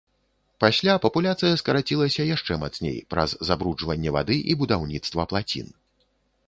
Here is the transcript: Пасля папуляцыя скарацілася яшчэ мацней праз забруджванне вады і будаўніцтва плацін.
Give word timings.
Пасля 0.63 0.95
папуляцыя 1.03 1.59
скарацілася 1.63 2.21
яшчэ 2.35 2.53
мацней 2.65 2.97
праз 3.15 3.37
забруджванне 3.51 4.09
вады 4.19 4.37
і 4.55 4.59
будаўніцтва 4.65 5.21
плацін. 5.35 5.67